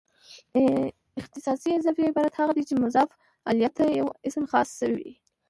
اختصاصي 1.21 1.69
اضافي 1.77 2.03
عبارت 2.09 2.31
هغه 2.41 2.51
دئ، 2.55 2.63
چي 2.69 2.75
مضاف 2.83 3.09
الیه 3.49 3.69
ته 3.77 3.83
یو 3.99 4.07
اسم 4.27 4.43
خاص 4.51 4.69
سوی 4.79 5.01
يي. 5.09 5.13